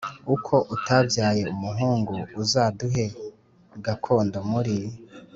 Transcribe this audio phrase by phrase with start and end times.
[0.35, 3.05] Uko atabyaye umuhungu uzaduhe
[3.85, 4.75] gakondo muri